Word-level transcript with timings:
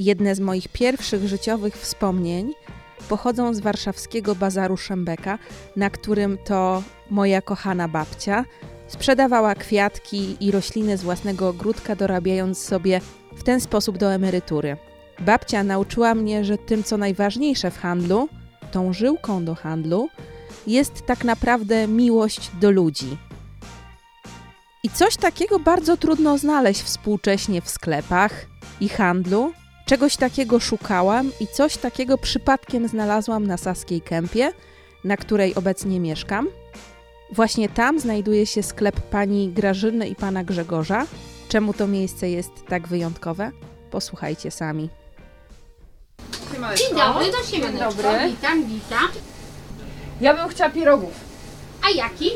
Jedne 0.00 0.34
z 0.34 0.40
moich 0.40 0.68
pierwszych 0.68 1.28
życiowych 1.28 1.76
wspomnień 1.76 2.52
pochodzą 3.08 3.54
z 3.54 3.60
warszawskiego 3.60 4.34
bazaru 4.34 4.76
Szembeka, 4.76 5.38
na 5.76 5.90
którym 5.90 6.38
to 6.44 6.82
moja 7.10 7.42
kochana 7.42 7.88
babcia 7.88 8.44
sprzedawała 8.88 9.54
kwiatki 9.54 10.36
i 10.40 10.50
rośliny 10.50 10.96
z 10.96 11.02
własnego 11.02 11.48
ogródka, 11.48 11.96
dorabiając 11.96 12.58
sobie 12.58 13.00
w 13.36 13.42
ten 13.42 13.60
sposób 13.60 13.98
do 13.98 14.12
emerytury. 14.12 14.76
Babcia 15.18 15.64
nauczyła 15.64 16.14
mnie, 16.14 16.44
że 16.44 16.58
tym, 16.58 16.84
co 16.84 16.96
najważniejsze 16.96 17.70
w 17.70 17.78
handlu, 17.78 18.28
tą 18.72 18.92
żyłką 18.92 19.44
do 19.44 19.54
handlu, 19.54 20.08
jest 20.66 21.06
tak 21.06 21.24
naprawdę 21.24 21.88
miłość 21.88 22.50
do 22.60 22.70
ludzi. 22.70 23.16
I 24.82 24.90
coś 24.90 25.16
takiego 25.16 25.58
bardzo 25.58 25.96
trudno 25.96 26.38
znaleźć 26.38 26.82
współcześnie 26.82 27.62
w 27.62 27.70
sklepach 27.70 28.46
i 28.80 28.88
handlu. 28.88 29.52
Czegoś 29.90 30.16
takiego 30.16 30.60
szukałam 30.60 31.32
i 31.40 31.46
coś 31.46 31.76
takiego 31.76 32.18
przypadkiem 32.18 32.88
znalazłam 32.88 33.46
na 33.46 33.56
Saskiej 33.56 34.00
Kępie, 34.00 34.52
na 35.04 35.16
której 35.16 35.54
obecnie 35.54 36.00
mieszkam. 36.00 36.48
Właśnie 37.32 37.68
tam 37.68 38.00
znajduje 38.00 38.46
się 38.46 38.62
sklep 38.62 39.00
pani 39.00 39.48
Grażyny 39.48 40.08
i 40.08 40.14
pana 40.14 40.44
Grzegorza. 40.44 41.06
Czemu 41.48 41.74
to 41.74 41.86
miejsce 41.86 42.30
jest 42.30 42.50
tak 42.68 42.88
wyjątkowe? 42.88 43.50
Posłuchajcie 43.90 44.50
sami. 44.50 44.88
Dzień 46.76 46.96
dobry, 46.96 47.32
do 47.32 47.50
siemaneczko. 47.50 47.90
dobry. 47.90 48.30
Witam, 48.30 48.64
witam. 48.64 49.08
Ja 50.20 50.34
bym 50.34 50.48
chciała 50.48 50.70
pierogów. 50.70 51.12
A 51.86 51.90
jaki? 51.90 52.30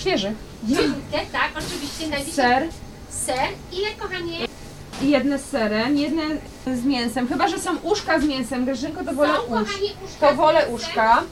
Świeży. 0.00 0.32
Cienkie, 0.68 1.30
tak, 1.32 1.50
oczywiście 1.58 2.06
znajdziecie 2.06 2.32
Ser 2.32 2.68
ser. 3.10 3.48
Ile, 3.72 3.88
kochanie? 3.98 4.59
Jedne 5.02 5.38
z 5.38 5.44
serem, 5.44 5.96
jedne 5.98 6.22
z 6.66 6.84
mięsem. 6.84 7.28
Chyba, 7.28 7.48
że 7.48 7.58
są 7.58 7.76
uszka 7.82 8.20
z 8.20 8.24
mięsem. 8.24 8.64
Grażynko, 8.64 9.04
to 9.04 9.12
wolę 9.12 9.34
Są, 9.36 9.42
usz. 9.42 9.48
kochanie, 9.48 9.90
uszka 10.04 10.28
To 10.28 10.34
z 10.34 10.36
wolę 10.36 10.58
mięsem. 10.58 10.74
uszka. 10.74 11.22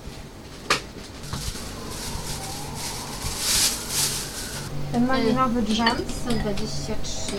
Ten 4.92 5.06
malinowy 5.06 5.62
drzem. 5.62 5.88
123. 6.24 7.32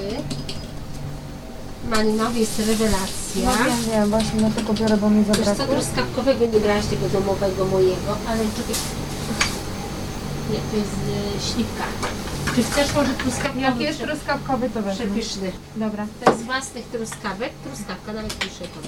Malinowy 1.89 2.39
jest 2.39 2.59
rewelacja. 2.59 3.45
No 3.45 3.52
wiem, 3.66 3.91
wiem, 3.91 4.09
właśnie 4.09 4.39
dlatego 4.39 4.73
biorę, 4.73 4.97
bo 4.97 5.09
mi 5.09 5.23
Wiesz 5.25 5.38
co, 5.38 5.43
zabrakło. 5.45 5.75
truskawkowego 5.75 6.45
nie 6.45 6.59
brałaś 6.59 6.86
tego 6.86 7.09
domowego 7.09 7.66
mojego, 7.66 8.17
ale 8.27 8.38
czekaj. 8.39 8.75
Nie, 10.52 10.59
to 10.71 10.77
jest 10.77 10.91
y, 11.47 11.53
śliwka. 11.53 11.83
Czy 12.55 12.64
chcesz 12.64 12.94
może 12.95 13.14
truskawkowy? 13.14 13.61
Jak 13.61 13.80
jest 13.80 14.00
truskawkowy, 14.00 14.69
to 14.69 14.81
wezmę. 14.81 15.05
Przepyszny. 15.05 15.52
Dobra. 15.75 16.08
To 16.23 16.31
jest 16.31 16.44
z 16.44 16.45
własnych 16.45 16.86
truskawek. 16.86 17.50
Truskawka, 17.64 18.14
nawet 18.14 18.38
pisze 18.39 18.66
to. 18.66 18.80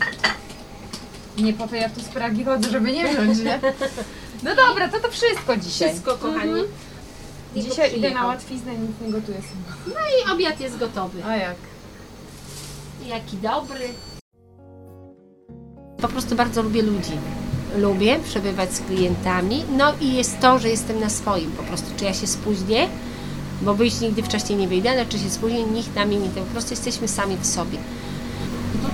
Nie 1.41 1.53
po 1.53 1.67
to 1.67 1.75
ja 1.75 1.89
tu 1.89 2.01
z 2.01 2.07
Pragi 2.07 2.43
chodzę, 2.43 2.69
żeby 2.69 2.91
nie 2.91 3.07
wziąć, 3.07 3.39
nie? 3.39 3.59
No 4.43 4.55
dobra, 4.55 4.89
to 4.89 4.99
to 4.99 5.11
wszystko 5.11 5.57
dzisiaj. 5.57 5.89
Wszystko, 5.89 6.17
kochani. 6.17 6.51
Mhm. 6.51 6.67
Dzisiaj 7.55 7.97
idę 7.97 8.11
na 8.11 8.27
łatwiznę 8.27 8.75
i 8.75 8.77
nic 8.79 8.91
nie 9.01 9.11
gotuję 9.11 9.37
sama. 9.37 9.77
No 9.87 9.93
i 9.93 10.31
obiad 10.35 10.59
jest 10.59 10.77
gotowy. 10.77 11.23
A 11.25 11.35
jak? 11.35 11.55
Jaki 13.05 13.37
dobry. 13.37 13.87
Po 16.01 16.07
prostu 16.07 16.35
bardzo 16.35 16.61
lubię 16.61 16.81
ludzi. 16.81 17.11
Lubię 17.77 18.19
przebywać 18.19 18.73
z 18.73 18.79
klientami. 18.79 19.63
No 19.77 19.93
i 20.01 20.13
jest 20.15 20.39
to, 20.39 20.59
że 20.59 20.69
jestem 20.69 20.99
na 20.99 21.09
swoim. 21.09 21.51
Po 21.51 21.63
prostu, 21.63 21.87
czy 21.97 22.05
ja 22.05 22.13
się 22.13 22.27
spóźnię, 22.27 22.89
bo 23.61 23.73
wyjść 23.73 24.01
nigdy 24.01 24.23
wcześniej 24.23 24.59
nie 24.59 24.67
wyjdę, 24.67 24.91
ale 24.91 25.05
czy 25.05 25.19
się 25.19 25.29
spóźnię, 25.29 25.63
nikt 25.63 25.95
na 25.95 26.05
mnie 26.05 26.19
nie 26.19 26.29
ten. 26.29 26.43
Po 26.43 26.51
prostu 26.51 26.71
jesteśmy 26.73 27.07
sami 27.07 27.37
w 27.37 27.45
sobie. 27.45 27.77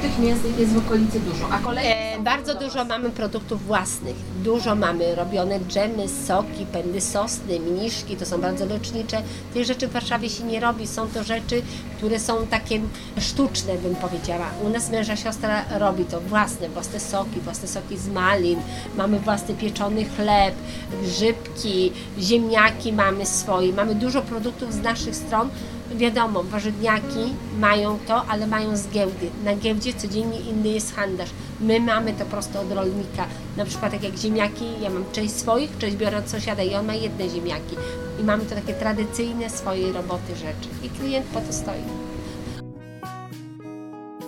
Tych 0.01 0.19
mięs 0.19 0.39
jest 0.59 0.73
w 0.73 0.77
okolicy 0.77 1.19
dużo, 1.19 1.49
a 1.51 1.59
kolejne 1.59 1.95
E, 1.95 2.19
bardzo 2.19 2.55
dużo 2.55 2.85
mamy 2.85 3.09
produktów 3.09 3.65
własnych. 3.65 4.15
Dużo 4.43 4.75
mamy 4.75 5.15
robione 5.15 5.59
dżemy, 5.59 6.07
soki, 6.09 6.65
pędy 6.71 7.01
sosny, 7.01 7.59
mniszki, 7.59 8.15
to 8.15 8.25
są 8.25 8.41
bardzo 8.41 8.65
lecznicze. 8.65 9.21
Tych 9.53 9.65
rzeczy 9.65 9.87
w 9.87 9.91
Warszawie 9.91 10.29
się 10.29 10.43
nie 10.43 10.59
robi. 10.59 10.87
Są 10.87 11.07
to 11.07 11.23
rzeczy, 11.23 11.61
które 11.97 12.19
są 12.19 12.47
takie 12.47 12.81
sztuczne, 13.19 13.77
bym 13.77 13.95
powiedziała. 13.95 14.45
U 14.65 14.69
nas 14.69 14.89
męża 14.89 15.15
siostra 15.15 15.65
robi 15.79 16.05
to 16.05 16.21
własne, 16.21 16.69
własne 16.69 16.99
soki, 16.99 17.39
własne 17.39 17.67
soki 17.67 17.97
z 17.97 18.07
malin. 18.07 18.59
Mamy 18.97 19.19
własny 19.19 19.55
pieczony 19.55 20.05
chleb, 20.05 20.55
grzybki, 21.03 21.91
ziemniaki 22.19 22.93
mamy 22.93 23.25
swoje. 23.25 23.73
Mamy 23.73 23.95
dużo 23.95 24.21
produktów 24.21 24.73
z 24.73 24.81
naszych 24.81 25.15
stron. 25.15 25.49
Wiadomo, 25.95 26.43
warzywniaki 26.43 27.33
mają 27.59 27.99
to, 28.07 28.25
ale 28.25 28.47
mają 28.47 28.77
z 28.77 28.89
giełdy. 28.89 29.29
Na 29.43 29.55
giełdzie 29.55 29.93
codziennie 29.93 30.39
inny 30.39 30.69
jest 30.69 30.95
handlarz. 30.95 31.29
My 31.61 31.79
mamy 31.79 32.13
to 32.13 32.25
prosto 32.25 32.61
od 32.61 32.71
rolnika. 32.71 33.25
Na 33.57 33.65
przykład 33.65 33.91
tak 33.91 34.03
jak 34.03 34.17
ziemniaki, 34.17 34.65
ja 34.81 34.89
mam 34.89 35.05
część 35.11 35.33
swoich, 35.33 35.77
część 35.77 35.95
biorę 35.95 36.17
od 36.17 36.29
sąsiada 36.29 36.63
i 36.63 36.75
on 36.75 36.85
ma 36.85 36.93
jedne 36.93 37.29
ziemniaki. 37.29 37.75
I 38.19 38.23
mamy 38.23 38.45
to 38.45 38.55
takie 38.55 38.73
tradycyjne 38.73 39.49
swojej 39.49 39.91
roboty 39.91 40.35
rzeczy. 40.35 40.69
I 40.83 40.89
klient 40.89 41.25
po 41.25 41.41
to 41.41 41.53
stoi. 41.53 41.81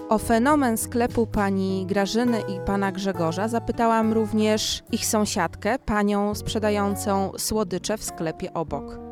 O 0.09 0.17
fenomen 0.17 0.77
sklepu 0.77 1.27
pani 1.27 1.85
Grażyny 1.85 2.39
i 2.39 2.59
pana 2.65 2.91
Grzegorza 2.91 3.47
zapytałam 3.47 4.13
również 4.13 4.83
ich 4.91 5.05
sąsiadkę, 5.05 5.79
panią 5.79 6.35
sprzedającą 6.35 7.31
słodycze 7.37 7.97
w 7.97 8.03
sklepie 8.03 8.53
obok. 8.53 9.08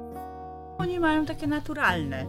Oni 0.77 0.99
mają 0.99 1.25
takie 1.25 1.47
naturalne, 1.47 2.25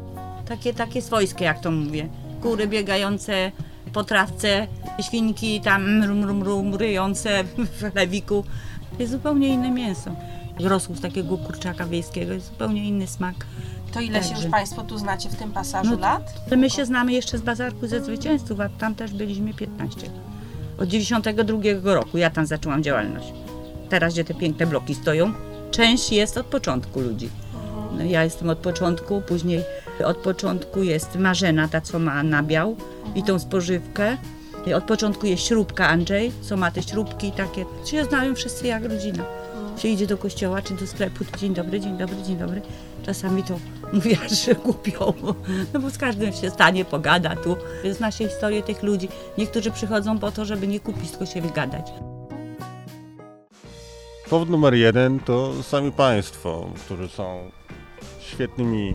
takie, 0.48 0.74
takie 0.74 1.02
swojskie, 1.02 1.44
jak 1.44 1.60
to 1.60 1.70
mówię. 1.70 2.08
Kury 2.42 2.66
biegające 2.68 3.52
po 3.92 4.04
trawce, 4.04 4.66
świnki 5.02 5.60
tam 5.60 5.98
mrum, 5.98 6.18
mrum, 6.18 6.38
mrum, 6.38 6.74
ryjące 6.74 7.44
w 7.80 7.94
lewiku. 7.94 8.44
To 8.96 9.02
jest 9.02 9.12
zupełnie 9.12 9.48
inne 9.48 9.70
mięso. 9.70 10.10
Rosół 10.60 10.94
z 10.96 11.00
takiego 11.00 11.38
kurczaka 11.38 11.86
wiejskiego 11.86 12.32
jest 12.32 12.46
zupełnie 12.46 12.88
inny 12.88 13.06
smak. 13.06 13.34
To 13.92 14.00
ile 14.00 14.22
się 14.22 14.28
Także. 14.28 14.42
już 14.42 14.50
państwo 14.52 14.82
tu 14.82 14.98
znacie 14.98 15.28
w 15.28 15.36
tym 15.36 15.52
pasażu 15.52 15.90
No, 15.90 15.98
lat? 15.98 16.34
My 16.56 16.70
się 16.70 16.84
znamy 16.86 17.12
jeszcze 17.12 17.38
z 17.38 17.42
bazarku 17.42 17.86
ze 17.86 18.04
zwycięzców, 18.04 18.60
a 18.60 18.68
tam 18.68 18.94
też 18.94 19.12
byliśmy 19.12 19.54
15. 19.54 20.00
Od 20.78 20.88
92 20.88 21.58
roku 21.94 22.18
ja 22.18 22.30
tam 22.30 22.46
zaczęłam 22.46 22.82
działalność. 22.82 23.32
Teraz, 23.88 24.12
gdzie 24.12 24.24
te 24.24 24.34
piękne 24.34 24.66
bloki 24.66 24.94
stoją, 24.94 25.32
część 25.70 26.12
jest 26.12 26.38
od 26.38 26.46
początku 26.46 27.00
ludzi. 27.00 27.28
No, 27.98 28.04
ja 28.04 28.24
jestem 28.24 28.50
od 28.50 28.58
początku, 28.58 29.20
później 29.20 29.62
od 30.04 30.16
początku 30.16 30.82
jest 30.82 31.16
Marzena, 31.16 31.68
ta 31.68 31.80
co 31.80 31.98
ma 31.98 32.22
nabiał 32.22 32.76
i 33.14 33.22
tą 33.22 33.38
spożywkę. 33.38 34.16
Od 34.76 34.84
początku 34.84 35.26
jest 35.26 35.46
śrubka 35.46 35.88
Andrzej, 35.88 36.32
co 36.42 36.56
ma 36.56 36.70
te 36.70 36.82
śrubki 36.82 37.32
takie. 37.32 37.64
Się 37.84 38.04
znają 38.04 38.34
wszyscy 38.34 38.66
jak 38.66 38.84
rodzina. 38.84 39.24
Się 39.76 39.88
idzie 39.88 40.06
do 40.06 40.18
kościoła 40.18 40.62
czy 40.62 40.74
do 40.74 40.86
sklepu, 40.86 41.24
dzień 41.38 41.54
dobry, 41.54 41.80
dzień 41.80 41.96
dobry, 41.96 42.16
dzień 42.26 42.36
dobry. 42.36 42.62
Czasami 43.06 43.42
to 43.42 43.58
mówię, 43.92 44.16
że 44.44 44.54
głupio, 44.54 45.14
no 45.74 45.80
bo 45.80 45.90
z 45.90 45.98
każdym 45.98 46.32
się 46.32 46.50
stanie, 46.50 46.84
pogada 46.84 47.36
tu. 47.36 47.56
Zna 47.92 48.10
się 48.10 48.28
historię 48.28 48.62
tych 48.62 48.82
ludzi. 48.82 49.08
Niektórzy 49.38 49.70
przychodzą 49.70 50.18
po 50.18 50.32
to, 50.32 50.44
żeby 50.44 50.66
nie 50.66 50.80
kupić, 50.80 51.10
tylko 51.10 51.26
się 51.26 51.42
wygadać. 51.42 51.92
Powód 54.30 54.50
numer 54.50 54.74
jeden 54.74 55.20
to 55.20 55.62
sami 55.62 55.92
Państwo, 55.92 56.70
którzy 56.84 57.08
są 57.08 57.50
świetnymi 58.28 58.94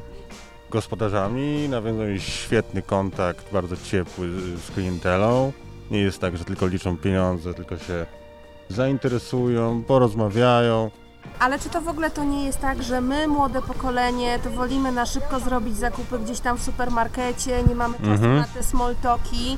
gospodarzami, 0.69 1.69
nawiązują 1.69 2.17
świetny 2.17 2.81
kontakt, 2.81 3.51
bardzo 3.53 3.75
ciepły 3.77 4.27
z 4.67 4.71
klientelą. 4.73 5.51
Nie 5.91 5.99
jest 5.99 6.19
tak, 6.19 6.37
że 6.37 6.45
tylko 6.45 6.67
liczą 6.67 6.97
pieniądze, 6.97 7.53
tylko 7.53 7.77
się 7.77 8.05
zainteresują, 8.69 9.83
porozmawiają. 9.83 10.91
Ale 11.39 11.59
czy 11.59 11.69
to 11.69 11.81
w 11.81 11.87
ogóle 11.87 12.11
to 12.11 12.23
nie 12.23 12.45
jest 12.45 12.59
tak, 12.59 12.83
że 12.83 13.01
my, 13.01 13.27
młode 13.27 13.61
pokolenie, 13.61 14.39
to 14.43 14.49
wolimy 14.49 14.91
na 14.91 15.05
szybko 15.05 15.39
zrobić 15.39 15.77
zakupy 15.77 16.19
gdzieś 16.19 16.39
tam 16.39 16.57
w 16.57 16.63
supermarkecie, 16.63 17.63
nie 17.69 17.75
mamy 17.75 17.97
czasu 17.97 18.11
Mhm. 18.11 18.35
na 18.37 18.43
te 18.43 18.63
small 18.63 18.95
talki? 18.95 19.57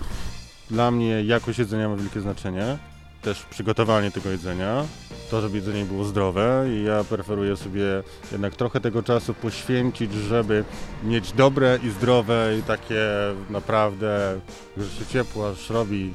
Dla 0.72 0.92
mnie 0.92 1.24
jakość 1.24 1.60
jedzenia 1.60 1.90
ma 1.90 1.96
wielkie 1.96 2.22
znaczenie. 2.22 2.78
Też 3.22 3.42
przygotowanie 3.46 4.12
tego 4.12 4.30
jedzenia, 4.30 4.84
to 5.32 5.42
żeby 5.42 5.58
jedzenie 5.58 5.86
było 5.86 6.04
zdrowe 6.04 6.66
i 6.70 6.84
ja 6.84 7.04
preferuję 7.04 7.58
sobie 7.58 8.04
jednak 8.32 8.56
trochę 8.56 8.80
tego 8.80 9.04
czasu 9.04 9.34
poświęcić, 9.34 10.14
żeby 10.14 10.64
mieć 11.04 11.32
dobre 11.32 11.80
i 11.84 11.90
zdrowe 11.90 12.58
i 12.60 12.64
takie 12.64 13.06
naprawdę, 13.50 14.42
że 14.78 14.90
się 14.90 15.06
ciepło 15.06 15.50
aż 15.50 15.70
robi 15.70 16.14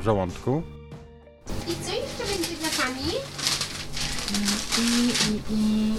w 0.00 0.04
żołądku. 0.04 0.62
I 1.68 1.84
co 1.84 1.94
jeszcze 1.94 2.34
będzie 2.34 2.56
dla 2.60 2.84
Pani? 2.84 3.12
i, 4.78 5.12
i, 5.32 5.54
i... 5.54 5.94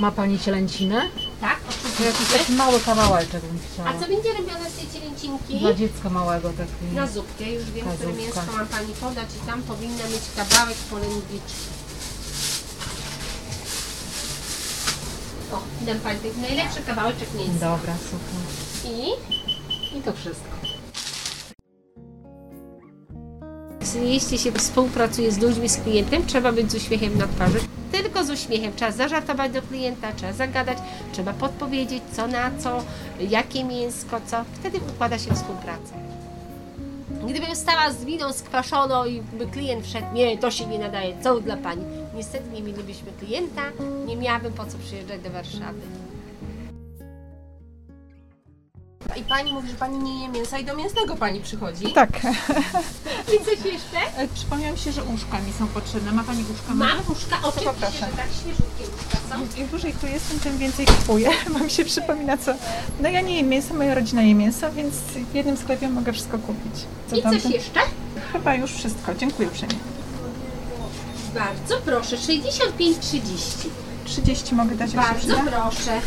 Ma 0.00 0.10
Pani 0.10 0.38
cielęcinę? 0.38 1.02
To 1.98 2.04
jakiś 2.04 2.28
taki 2.28 2.52
mały 2.52 2.80
kawałeczek 2.80 3.42
bym 3.44 3.58
chciała. 3.72 3.88
A 3.90 3.92
co 4.00 4.08
będzie 4.08 4.32
robione 4.32 4.70
z 4.70 4.74
tej 4.74 5.00
cielęcinki? 5.00 5.58
Dla 5.58 5.74
dziecka 5.74 6.10
małego 6.10 6.50
taki. 6.50 6.94
Na 6.94 7.06
zupkę, 7.06 7.44
już 7.52 7.70
wiem, 7.70 7.86
które 7.96 8.12
mięsko 8.12 8.42
mam 8.56 8.66
Pani 8.66 8.92
podać 8.92 9.28
i 9.42 9.46
tam 9.46 9.62
powinna 9.62 10.04
mieć 10.04 10.22
kawałek 10.36 10.76
polędwiczki. 10.76 11.66
O, 15.52 15.58
dam 15.86 16.00
Pani 16.00 16.18
taki 16.20 16.40
najlepszy 16.40 16.82
kawałeczek 16.82 17.28
mięsa. 17.34 17.52
Dobra, 17.60 17.94
super. 18.10 18.92
I 18.92 19.10
I 19.98 20.02
to 20.02 20.12
wszystko. 20.12 20.65
Jeśli 24.04 24.38
się 24.38 24.52
współpracuje 24.52 25.32
z 25.32 25.38
ludźmi, 25.38 25.68
z 25.68 25.76
klientem, 25.76 26.26
trzeba 26.26 26.52
być 26.52 26.72
z 26.72 26.74
uśmiechem 26.74 27.18
na 27.18 27.26
twarzy. 27.26 27.58
Tylko 27.92 28.24
z 28.24 28.30
uśmiechem. 28.30 28.72
Trzeba 28.76 28.92
zażartować 28.92 29.52
do 29.52 29.62
klienta, 29.62 30.12
trzeba 30.12 30.32
zagadać, 30.32 30.78
trzeba 31.12 31.32
podpowiedzieć 31.32 32.02
co 32.12 32.26
na 32.26 32.50
co, 32.58 32.82
jakie 33.20 33.64
mięsko, 33.64 34.20
co. 34.26 34.44
Wtedy 34.52 34.78
układa 34.78 35.18
się 35.18 35.34
współpraca. 35.34 35.94
Gdybym 37.28 37.56
stała 37.56 37.90
z 37.90 38.04
winą 38.04 38.32
skwaszoną 38.32 39.04
i 39.04 39.22
by 39.22 39.46
klient 39.46 39.84
wszedł, 39.84 40.06
nie, 40.12 40.38
to 40.38 40.50
się 40.50 40.66
nie 40.66 40.78
nadaje, 40.78 41.16
co 41.22 41.40
dla 41.40 41.56
Pani? 41.56 41.82
Niestety 42.14 42.50
nie 42.50 42.62
mielibyśmy 42.62 43.12
klienta, 43.20 43.62
nie 44.06 44.16
miałabym 44.16 44.52
po 44.52 44.66
co 44.66 44.78
przyjeżdżać 44.78 45.20
do 45.20 45.30
Warszawy. 45.30 45.80
I 49.16 49.22
pani 49.22 49.52
mówi, 49.52 49.68
że 49.70 49.74
pani 49.74 49.98
nie 49.98 50.22
je 50.22 50.28
mięsa 50.28 50.58
i 50.58 50.64
do 50.64 50.76
mięsnego 50.76 51.16
pani 51.16 51.40
przychodzi. 51.40 51.92
Tak. 51.92 52.10
I 53.34 53.44
coś 53.44 53.72
jeszcze? 53.72 54.16
E, 54.16 54.28
Przypomniało 54.34 54.72
mi 54.72 54.78
się, 54.78 54.92
że 54.92 55.04
uszka 55.04 55.38
mi 55.40 55.52
są 55.58 55.66
potrzebne. 55.66 56.12
Ma 56.12 56.24
Pani 56.24 56.44
uszka? 56.54 56.74
Mam 56.74 56.98
uszka, 57.12 57.36
oczywiście, 57.42 57.70
poproszę. 57.72 57.98
że 57.98 58.06
tak 58.16 58.26
świeżutkie 58.40 58.84
uszka 58.98 59.18
są. 59.54 59.60
Im 59.60 59.66
dłużej 59.68 59.92
tu 60.00 60.06
jestem, 60.06 60.40
tym 60.40 60.58
więcej 60.58 60.86
kupuję, 60.86 61.30
mi 61.64 61.70
się 61.70 61.84
przypomina 61.84 62.36
co... 62.38 62.52
No 63.00 63.08
ja 63.08 63.20
nie 63.20 63.36
jem 63.36 63.48
mięsa, 63.48 63.74
moja 63.74 63.94
rodzina 63.94 64.22
je 64.22 64.34
mięso, 64.34 64.72
więc 64.72 64.94
w 65.32 65.34
jednym 65.34 65.56
sklepie 65.56 65.88
mogę 65.88 66.12
wszystko 66.12 66.38
kupić. 66.38 66.74
Co 67.10 67.16
I 67.16 67.22
coś 67.22 67.44
jeszcze? 67.44 67.80
Chyba 68.32 68.54
już 68.54 68.72
wszystko. 68.72 69.14
Dziękuję 69.14 69.48
uprzejmie. 69.48 69.74
Bardzo 71.34 71.76
proszę, 71.84 72.16
65-30. 72.16 73.68
30 74.04 74.54
mogę 74.54 74.76
dać, 74.76 74.90
Bardzo 74.92 75.18
przyda? 75.18 75.34
proszę. 75.50 76.00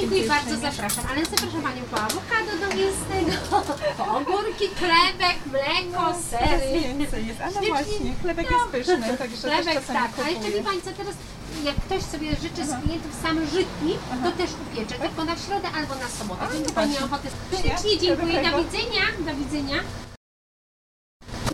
Dziękuję 0.00 0.28
bardzo, 0.28 0.56
zapraszam. 0.56 1.04
Ale 1.10 1.24
zapraszam 1.24 1.62
Panią 1.62 1.82
po 1.90 1.96
awokado 1.96 2.52
do 2.60 2.66
mięsnego, 2.76 3.56
po 3.98 4.04
ogórki, 4.18 4.66
chlebek, 4.78 5.36
mleko, 5.52 6.14
sery. 6.30 6.80
więcej 6.98 7.26
jest. 7.26 7.40
A 7.40 7.46
no 7.46 7.52
Ślicznie. 7.52 7.68
właśnie, 7.68 8.14
chlebek 8.22 8.50
jest 8.50 8.64
pyszny, 8.72 9.18
także 9.18 9.36
też 9.36 9.52
Chlebek, 9.52 9.74
czasami 9.74 9.98
tak. 9.98 10.26
A 10.26 10.28
jeszcze 10.28 10.44
kupuję. 10.44 10.62
wie 10.62 10.68
Pani 10.68 10.82
co, 10.82 10.90
teraz 10.92 11.14
jak 11.64 11.76
ktoś 11.76 12.02
sobie 12.02 12.30
życzy 12.30 12.62
z 12.66 12.82
klientów 12.82 13.12
sam 13.22 13.36
żytni, 13.46 13.92
to 14.24 14.30
też 14.32 14.50
upiecze, 14.64 14.94
tylko 14.94 15.24
na 15.24 15.36
środę 15.36 15.68
albo 15.76 15.94
na 15.94 16.08
sobotę. 16.08 16.46
Będzie 16.52 16.70
Pani 16.72 16.98
ochotę. 16.98 17.28
Ślicznie 17.50 17.98
dziękuję, 17.98 18.50
do 18.50 18.58
widzenia, 18.64 19.04
do 19.26 19.34
widzenia. 19.34 19.76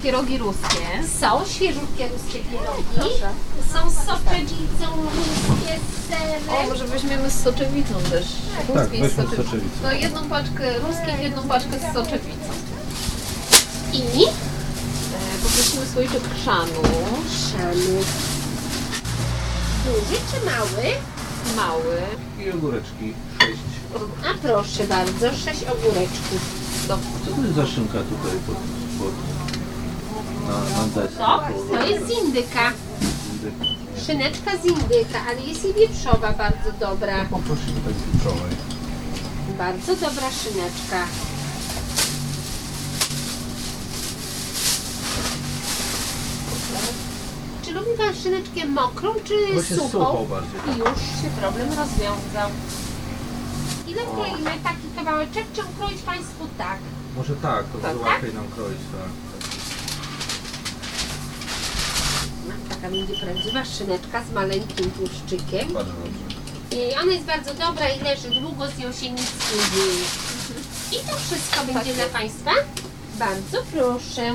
Pierogi 0.06 0.38
ruskie. 0.38 0.87
Są 1.20 1.44
świeżutkie 1.47 2.08
ruskie 2.08 2.38
pierogi. 2.50 3.11
Są 3.73 3.91
z 3.91 3.94
soczewicą, 3.94 4.87
ruskie 5.17 5.79
z 5.81 6.08
serem. 6.11 6.43
O, 6.49 6.69
może 6.69 6.87
weźmiemy 6.87 7.31
z 7.31 7.43
soczewicą 7.43 7.94
też. 8.11 8.26
Tak, 8.67 8.76
Ruskiej 8.76 9.00
weźmy 9.03 9.23
z 9.26 9.26
z 9.26 9.31
soczewicą. 9.37 9.76
To 9.82 9.93
jedną 9.93 10.29
paczkę 10.29 10.79
ruskiej, 10.79 11.23
jedną 11.23 11.43
paczkę 11.43 11.70
z 11.79 11.94
soczewicą. 11.94 12.50
I 13.93 14.03
E, 14.25 15.38
poprosimy 15.43 15.87
słoiczek 15.93 16.23
chrzanu. 16.41 16.82
szanu. 17.50 17.93
Duży 19.85 20.20
czy 20.31 20.47
mały? 20.47 20.87
Mały. 21.56 21.97
I 22.47 22.50
ogóreczki 22.52 23.14
6. 23.41 23.52
A 24.31 24.38
proszę 24.43 24.85
bardzo, 24.85 25.26
sześć 25.44 25.62
ogóreczków. 25.62 26.41
Do, 26.88 26.99
Co 27.26 27.37
to 27.37 27.43
jest 27.43 27.55
za 27.55 27.67
szynka 27.67 27.99
tutaj 27.99 28.37
pod, 28.47 28.56
pod 28.99 29.36
na, 30.48 30.58
na 30.78 30.87
desce? 30.94 31.19
To, 31.19 31.43
to 31.76 31.87
jest 31.87 32.06
z 32.06 32.10
indyka. 32.25 32.72
Szyneczka 34.06 34.50
z 34.62 34.64
indyka, 34.64 35.19
ale 35.28 35.40
jest 35.40 35.64
i 35.64 35.75
wieprzowa 35.75 36.32
bardzo 36.32 36.72
dobra. 36.81 37.25
Poprosimy 37.31 37.81
tak 37.84 37.94
wieprzowej. 37.94 38.52
Bardzo 39.58 39.96
dobra 39.96 40.31
szyneczka. 40.31 41.06
Czy 47.62 47.72
lubi 47.72 47.90
Pan 47.99 48.14
szyneczkę 48.14 48.66
mokrą, 48.66 49.14
czy 49.25 49.52
Właśnie 49.52 49.76
suchą? 49.76 49.88
suchą 49.90 50.26
bardziej. 50.26 50.60
I 50.75 50.78
już 50.78 50.99
się 51.22 51.28
problem 51.40 51.69
rozwiązał. 51.69 52.50
Ile 53.87 54.02
kroimy 54.02 54.50
taki 54.64 54.88
kawałeczek, 54.96 55.44
czy 55.54 55.60
ukroić 55.64 56.02
Państwu 56.02 56.46
tak? 56.58 56.78
Może 57.16 57.37
tak, 57.37 57.64
to 57.72 57.78
Tak. 57.78 57.82
będzie 57.92 58.04
łatwiej 58.10 58.34
nam 58.34 58.49
kroić, 58.49 58.78
tak. 58.92 59.10
No, 62.49 62.54
taka 62.87 62.97
będzie 62.97 63.15
prawdziwa 63.15 63.65
szyneczka 63.65 64.25
z 64.25 64.33
maleńkim 64.33 64.91
tłuszczykiem. 64.91 65.73
Bardzo 65.73 65.93
dobrze. 65.93 66.37
I 66.71 66.94
ona 67.03 67.12
jest 67.12 67.25
bardzo 67.25 67.55
dobra 67.55 67.88
i 67.88 68.00
leży 68.03 68.41
długo, 68.41 68.67
z 68.67 68.79
nią 68.79 68.93
się 68.93 69.11
nic 69.11 69.33
nie 69.53 69.77
dzieje. 69.77 70.05
I 70.93 71.09
to 71.09 71.17
wszystko 71.17 71.65
będzie 71.65 71.94
dla 71.94 72.06
Państwa. 72.06 72.50
Bardzo 73.19 73.62
proszę. 73.73 74.35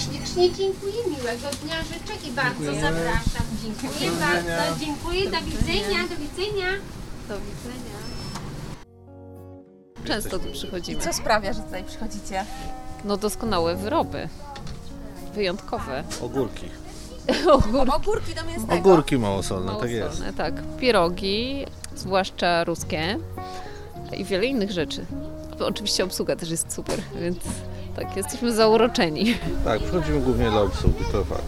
Ślicznie 0.00 0.52
dziękuję, 0.52 0.94
miłego 1.06 1.48
dnia 1.62 1.82
życzę 1.82 2.28
i 2.28 2.30
bardzo 2.30 2.74
zapraszam. 2.74 3.46
Dziękuję 3.62 4.10
bardzo, 4.10 4.80
dziękuję, 4.80 5.30
do 5.30 5.40
widzenia, 5.40 6.08
do 6.08 6.16
widzenia. 6.16 6.70
do 7.28 7.34
widzenia. 7.38 8.00
Często 10.04 10.38
tu 10.38 10.52
przychodzimy. 10.52 11.02
Co 11.02 11.12
sprawia, 11.12 11.52
że 11.52 11.60
tutaj 11.60 11.84
przychodzicie? 11.84 12.44
No 13.04 13.16
doskonałe 13.16 13.76
wyroby. 13.76 14.28
Wyjątkowe. 15.34 16.04
Ogórki. 16.20 16.66
Ogórki. 17.52 17.90
Ogórki 17.92 18.34
do 18.34 18.44
mięsnego. 18.44 18.74
Ogórki 18.90 19.18
małosolne, 19.18 19.72
tak 19.80 19.90
jest. 19.90 20.02
Małosolne, 20.02 20.32
tak. 20.32 20.54
Pierogi, 20.80 21.66
zwłaszcza 21.96 22.64
ruskie 22.64 23.18
i 24.16 24.24
wiele 24.24 24.46
innych 24.46 24.70
rzeczy. 24.70 25.06
Oczywiście 25.60 26.04
obsługa 26.04 26.36
też 26.36 26.50
jest 26.50 26.72
super, 26.72 27.00
więc 27.20 27.38
tak, 27.96 28.16
jesteśmy 28.16 28.52
zauroczeni. 28.52 29.34
Tak, 29.64 29.80
przychodzimy 29.80 30.20
głównie 30.20 30.50
dla 30.50 30.60
obsługi, 30.62 31.04
to 31.12 31.24
fakt. 31.24 31.44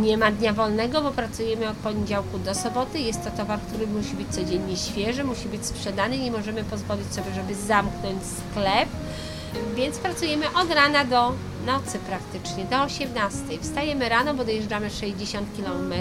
Nie 0.00 0.16
ma 0.16 0.30
dnia 0.30 0.52
wolnego, 0.52 1.02
bo 1.02 1.10
pracujemy 1.10 1.68
od 1.68 1.76
poniedziałku 1.76 2.38
do 2.38 2.54
soboty. 2.54 2.98
Jest 2.98 3.24
to 3.24 3.30
towar, 3.30 3.60
który 3.60 3.86
musi 3.86 4.14
być 4.16 4.28
codziennie 4.28 4.76
świeży, 4.76 5.24
musi 5.24 5.48
być 5.48 5.66
sprzedany. 5.66 6.18
Nie 6.18 6.30
możemy 6.30 6.64
pozwolić 6.64 7.14
sobie, 7.14 7.34
żeby 7.34 7.54
zamknąć 7.54 8.22
sklep. 8.22 8.88
Więc 9.76 9.98
pracujemy 9.98 10.46
od 10.62 10.70
rana 10.74 11.04
do 11.04 11.32
nocy 11.66 11.98
praktycznie, 11.98 12.64
do 12.64 12.82
18. 12.82 13.38
Wstajemy 13.60 14.08
rano, 14.08 14.34
bo 14.34 14.44
dojeżdżamy 14.44 14.90
60 14.90 15.48
km. 15.56 15.92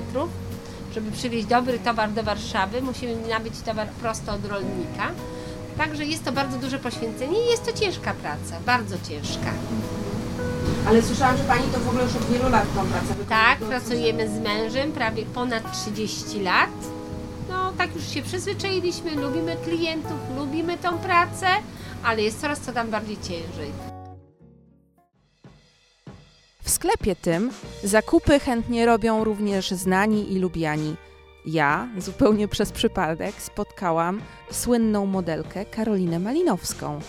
Żeby 0.94 1.12
przywieźć 1.12 1.48
dobry 1.48 1.80
towar 1.80 2.12
do 2.12 2.24
Warszawy, 2.24 2.82
musimy 2.82 3.28
nabyć 3.28 3.54
towar 3.66 3.88
prosto 3.88 4.34
od 4.34 4.46
rolnika. 4.46 5.12
Także 5.78 6.06
jest 6.06 6.26
to 6.26 6.32
bardzo 6.32 6.58
duże 6.58 6.80
poświęcenie 6.80 7.46
i 7.46 7.50
jest 7.52 7.66
to 7.66 7.74
ciężka 7.74 8.14
praca, 8.14 8.60
bardzo 8.66 8.96
ciężka. 9.10 9.54
Ale 10.88 11.02
słyszałam, 11.02 11.38
że 11.38 11.44
pani 11.44 11.64
to 11.74 11.80
w 11.80 11.88
ogóle 11.88 12.04
już 12.04 12.16
od 12.16 12.26
wielu 12.26 12.50
lat 12.50 12.66
tą 12.76 12.86
pracę 12.86 13.08
wykonuje. 13.08 13.30
Tak, 13.30 13.60
pracujemy 13.60 14.30
z 14.30 14.40
mężem 14.40 14.92
prawie 14.92 15.26
ponad 15.26 15.72
30 15.72 16.40
lat. 16.40 16.70
No 17.50 17.74
tak 17.78 17.96
już 17.96 18.08
się 18.10 18.22
przyzwyczailiśmy, 18.22 19.16
lubimy 19.16 19.56
klientów, 19.64 20.18
lubimy 20.38 20.78
tą 20.78 20.98
pracę, 20.98 21.48
ale 22.04 22.22
jest 22.22 22.42
coraz 22.42 22.60
co 22.60 22.72
tam 22.72 22.90
bardziej 22.90 23.18
ciężej. 23.18 23.99
W 26.70 26.72
sklepie 26.72 27.16
tym 27.16 27.52
zakupy 27.84 28.40
chętnie 28.40 28.86
robią 28.86 29.24
również 29.24 29.72
znani 29.72 30.34
i 30.34 30.40
lubiani. 30.40 30.96
Ja, 31.46 31.88
zupełnie 31.98 32.48
przez 32.48 32.72
przypadek, 32.72 33.36
spotkałam 33.42 34.22
słynną 34.52 35.06
modelkę 35.06 35.66
Karolinę 35.66 36.20
Malinowską. 36.20 37.00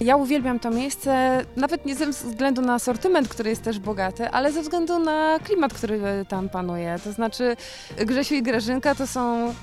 Ja 0.00 0.16
uwielbiam 0.16 0.60
to 0.60 0.70
miejsce, 0.70 1.44
nawet 1.56 1.86
nie 1.86 1.94
ze 1.94 2.06
względu 2.06 2.62
na 2.62 2.74
asortyment, 2.74 3.28
który 3.28 3.50
jest 3.50 3.62
też 3.62 3.78
bogaty, 3.78 4.28
ale 4.28 4.52
ze 4.52 4.62
względu 4.62 4.98
na 4.98 5.38
klimat, 5.44 5.74
który 5.74 6.00
tam 6.28 6.48
panuje. 6.48 6.96
To 7.04 7.12
znaczy 7.12 7.56
Grzesiu 7.96 8.34
i 8.34 8.42
Grażynka 8.42 8.94
to 8.94 9.06
są... 9.06 9.54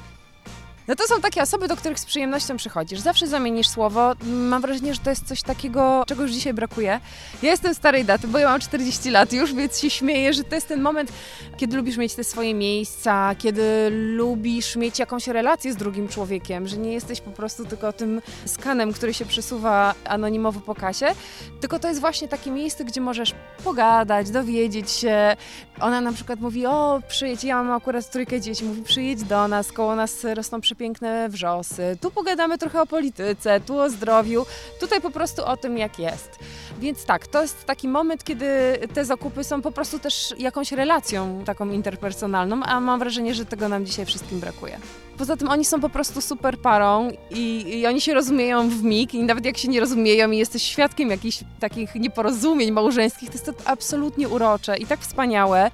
No 0.87 0.95
to 0.95 1.07
są 1.07 1.21
takie 1.21 1.41
osoby, 1.41 1.67
do 1.67 1.75
których 1.75 1.99
z 1.99 2.05
przyjemnością 2.05 2.57
przychodzisz. 2.57 2.99
Zawsze 2.99 3.27
zamienisz 3.27 3.67
słowo. 3.67 4.13
Mam 4.23 4.61
wrażenie, 4.61 4.93
że 4.93 4.99
to 4.99 5.09
jest 5.09 5.27
coś 5.27 5.41
takiego, 5.41 6.03
czego 6.07 6.23
już 6.23 6.31
dzisiaj 6.31 6.53
brakuje. 6.53 6.99
Ja 7.41 7.51
jestem 7.51 7.75
starej 7.75 8.05
daty, 8.05 8.27
bo 8.27 8.37
ja 8.37 8.49
mam 8.49 8.59
40 8.59 9.09
lat 9.09 9.33
już, 9.33 9.53
więc 9.53 9.79
się 9.79 9.89
śmieję, 9.89 10.33
że 10.33 10.43
to 10.43 10.55
jest 10.55 10.67
ten 10.67 10.81
moment, 10.81 11.11
kiedy 11.57 11.77
lubisz 11.77 11.97
mieć 11.97 12.15
te 12.15 12.23
swoje 12.23 12.53
miejsca, 12.53 13.35
kiedy 13.37 13.89
lubisz 13.91 14.75
mieć 14.75 14.99
jakąś 14.99 15.27
relację 15.27 15.73
z 15.73 15.75
drugim 15.75 16.07
człowiekiem, 16.07 16.67
że 16.67 16.77
nie 16.77 16.93
jesteś 16.93 17.21
po 17.21 17.31
prostu 17.31 17.65
tylko 17.65 17.93
tym 17.93 18.21
skanem, 18.45 18.93
który 18.93 19.13
się 19.13 19.25
przesuwa 19.25 19.93
anonimowo 20.05 20.59
po 20.59 20.75
kasie, 20.75 21.07
tylko 21.61 21.79
to 21.79 21.87
jest 21.87 21.99
właśnie 21.99 22.27
takie 22.27 22.51
miejsce, 22.51 22.85
gdzie 22.85 23.01
możesz 23.01 23.35
pogadać, 23.63 24.29
dowiedzieć 24.29 24.91
się. 24.91 25.35
Ona 25.79 26.01
na 26.01 26.13
przykład 26.13 26.39
mówi, 26.39 26.65
o 26.65 27.01
przyjedź, 27.07 27.43
ja 27.43 27.63
mam 27.63 27.71
akurat 27.71 28.11
trójkę 28.11 28.41
dzieci, 28.41 28.65
mówi 28.65 28.81
przyjedź 28.81 29.23
do 29.23 29.47
nas, 29.47 29.71
koło 29.71 29.95
nas 29.95 30.23
rosną 30.23 30.61
przepiękne 30.61 30.76
przepiękne 30.77 31.29
wrzosy, 31.29 31.97
tu 32.01 32.11
pogadamy 32.11 32.57
trochę 32.57 32.81
o 32.81 32.85
polityce, 32.85 33.59
tu 33.59 33.79
o 33.79 33.89
zdrowiu, 33.89 34.45
tutaj 34.79 35.01
po 35.01 35.11
prostu 35.11 35.45
o 35.45 35.57
tym, 35.57 35.77
jak 35.77 35.99
jest. 35.99 36.39
Więc 36.79 37.05
tak, 37.05 37.27
to 37.27 37.41
jest 37.41 37.65
taki 37.65 37.87
moment, 37.87 38.23
kiedy 38.23 38.47
te 38.93 39.05
zakupy 39.05 39.43
są 39.43 39.61
po 39.61 39.71
prostu 39.71 39.99
też 39.99 40.33
jakąś 40.37 40.71
relacją 40.71 41.43
taką 41.45 41.71
interpersonalną, 41.71 42.63
a 42.63 42.79
mam 42.79 42.99
wrażenie, 42.99 43.33
że 43.33 43.45
tego 43.45 43.69
nam 43.69 43.85
dzisiaj 43.85 44.05
wszystkim 44.05 44.39
brakuje. 44.39 44.79
Poza 45.17 45.37
tym 45.37 45.49
oni 45.49 45.65
są 45.65 45.81
po 45.81 45.89
prostu 45.89 46.21
super 46.21 46.57
parą 46.57 47.09
i, 47.31 47.65
i 47.79 47.87
oni 47.87 48.01
się 48.01 48.13
rozumieją 48.13 48.69
w 48.69 48.83
mig 48.83 49.13
i 49.13 49.23
nawet 49.23 49.45
jak 49.45 49.57
się 49.57 49.67
nie 49.67 49.79
rozumieją 49.79 50.31
i 50.31 50.37
jesteś 50.37 50.63
świadkiem 50.63 51.09
jakichś 51.09 51.43
takich 51.59 51.95
nieporozumień 51.95 52.71
małżeńskich, 52.71 53.29
to 53.29 53.35
jest 53.35 53.45
to 53.45 53.53
absolutnie 53.65 54.29
urocze 54.29 54.77
i 54.77 54.85
tak 54.85 54.99
wspaniałe. 54.99 55.71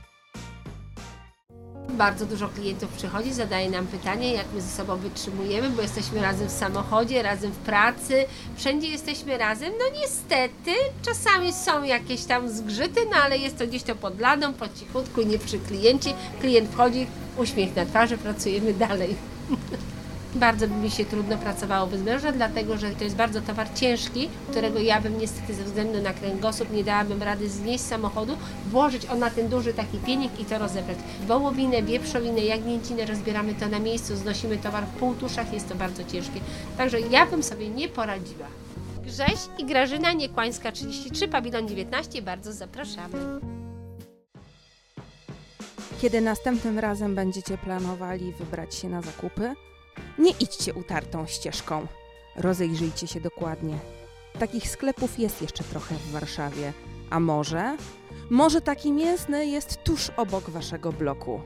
Bardzo 1.97 2.25
dużo 2.25 2.49
klientów 2.49 2.91
przychodzi, 2.91 3.33
zadaje 3.33 3.69
nam 3.69 3.87
pytanie, 3.87 4.33
jak 4.33 4.45
my 4.53 4.61
ze 4.61 4.69
sobą 4.69 4.97
wytrzymujemy, 4.97 5.69
bo 5.69 5.81
jesteśmy 5.81 6.21
razem 6.21 6.47
w 6.47 6.51
samochodzie, 6.51 7.23
razem 7.23 7.51
w 7.51 7.57
pracy, 7.57 8.25
wszędzie 8.55 8.87
jesteśmy 8.87 9.37
razem. 9.37 9.73
No 9.79 9.99
niestety, 10.01 10.71
czasami 11.01 11.53
są 11.53 11.83
jakieś 11.83 12.23
tam 12.23 12.49
zgrzyty, 12.49 12.99
no 13.11 13.17
ale 13.23 13.37
jest 13.37 13.57
to 13.57 13.67
gdzieś 13.67 13.83
to 13.83 13.95
pod 13.95 14.19
ladą, 14.19 14.53
po 14.53 14.65
cichutku, 14.69 15.21
nie 15.21 15.39
przy 15.39 15.59
kliencie. 15.59 16.13
Klient 16.41 16.69
wchodzi, 16.69 17.07
uśmiech 17.37 17.75
na 17.75 17.85
twarzy, 17.85 18.17
pracujemy 18.17 18.73
dalej. 18.73 19.15
Bardzo 20.35 20.67
by 20.67 20.75
mi 20.75 20.91
się 20.91 21.05
trudno 21.05 21.37
pracowało 21.37 21.87
bez 21.87 22.01
męża, 22.01 22.31
dlatego 22.31 22.77
że 22.77 22.91
to 22.91 23.03
jest 23.03 23.15
bardzo 23.15 23.41
towar 23.41 23.73
ciężki, 23.73 24.29
którego 24.51 24.79
ja 24.79 25.01
bym 25.01 25.17
niestety 25.17 25.53
ze 25.53 25.63
względu 25.63 26.01
na 26.01 26.13
kręgosłup 26.13 26.71
nie 26.71 26.83
dałabym 26.83 27.23
rady 27.23 27.49
znieść 27.49 27.83
samochodu, 27.83 28.37
włożyć 28.69 29.05
on 29.05 29.19
na 29.19 29.29
ten 29.29 29.49
duży 29.49 29.73
taki 29.73 29.97
pienik 29.97 30.39
i 30.39 30.45
to 30.45 30.59
rozebrać. 30.59 30.97
Wołowinę, 31.27 31.83
wieprzowinę, 31.83 32.41
jagnięcinę 32.41 33.05
rozbieramy 33.05 33.55
to 33.55 33.67
na 33.69 33.79
miejscu, 33.79 34.15
znosimy 34.15 34.57
towar 34.57 34.85
w 34.85 34.99
półtuszach, 34.99 35.53
jest 35.53 35.69
to 35.69 35.75
bardzo 35.75 36.03
ciężkie. 36.03 36.39
Także 36.77 36.99
ja 36.99 37.25
bym 37.25 37.43
sobie 37.43 37.69
nie 37.69 37.89
poradziła. 37.89 38.47
Grześ 39.03 39.39
i 39.57 39.65
Grażyna 39.65 40.13
Niekłańska 40.13 40.71
33, 40.71 41.27
pawilon 41.27 41.67
19, 41.67 42.21
bardzo 42.21 42.53
zapraszamy. 42.53 43.39
Kiedy 46.01 46.21
następnym 46.21 46.79
razem 46.79 47.15
będziecie 47.15 47.57
planowali 47.57 48.33
wybrać 48.39 48.75
się 48.75 48.89
na 48.89 49.01
zakupy, 49.01 49.53
nie 50.19 50.31
idźcie 50.31 50.73
utartą 50.73 51.27
ścieżką. 51.27 51.87
Rozejrzyjcie 52.35 53.07
się 53.07 53.21
dokładnie. 53.21 53.79
Takich 54.39 54.69
sklepów 54.69 55.19
jest 55.19 55.41
jeszcze 55.41 55.63
trochę 55.63 55.95
w 55.95 56.11
Warszawie. 56.11 56.73
A 57.09 57.19
może? 57.19 57.77
Może 58.29 58.61
taki 58.61 58.91
mięsny 58.91 59.45
jest 59.45 59.83
tuż 59.83 60.09
obok 60.17 60.49
waszego 60.49 60.91
bloku. 60.91 61.41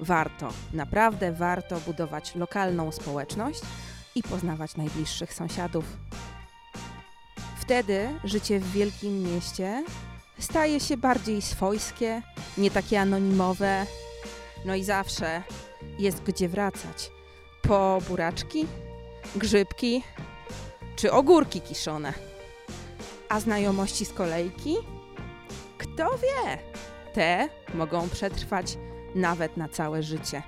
Warto, 0.00 0.48
naprawdę 0.72 1.32
warto 1.32 1.80
budować 1.80 2.34
lokalną 2.34 2.92
społeczność 2.92 3.60
i 4.14 4.22
poznawać 4.22 4.76
najbliższych 4.76 5.34
sąsiadów. 5.34 5.84
Wtedy 7.60 8.08
życie 8.24 8.60
w 8.60 8.72
wielkim 8.72 9.22
mieście 9.22 9.84
staje 10.38 10.80
się 10.80 10.96
bardziej 10.96 11.42
swojskie, 11.42 12.22
nie 12.58 12.70
takie 12.70 13.00
anonimowe. 13.00 13.86
No 14.64 14.74
i 14.74 14.84
zawsze 14.84 15.42
jest 15.98 16.22
gdzie 16.22 16.48
wracać. 16.48 17.13
Po 17.68 17.98
buraczki, 18.08 18.66
grzybki 19.36 20.02
czy 20.96 21.12
ogórki 21.12 21.60
kiszone. 21.60 22.12
A 23.28 23.40
znajomości 23.40 24.04
z 24.04 24.12
kolejki? 24.12 24.76
Kto 25.78 26.10
wie? 26.18 26.58
Te 27.12 27.48
mogą 27.74 28.08
przetrwać 28.08 28.78
nawet 29.14 29.56
na 29.56 29.68
całe 29.68 30.02
życie. 30.02 30.42